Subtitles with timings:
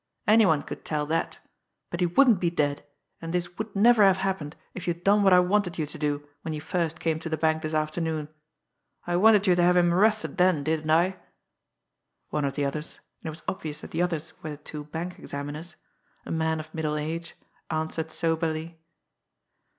[0.25, 1.39] "Any one could tell that!
[1.91, 2.83] But he wouldn't be dead,
[3.21, 6.27] and this would never have happened if you'd done what I wanted you to do
[6.41, 8.27] when you first came to the bank this afternoon.
[9.05, 11.17] I wanted you to have him arrested then, didn't I?"
[12.31, 15.19] One of the others and it was obvious that the others were the two bank
[15.19, 15.75] examiners
[16.25, 17.35] a man of middle age,
[17.69, 18.81] answered soberly.